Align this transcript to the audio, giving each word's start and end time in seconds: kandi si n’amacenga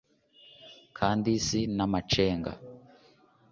kandi 0.97 1.29
si 1.45 1.59
n’amacenga 1.75 2.51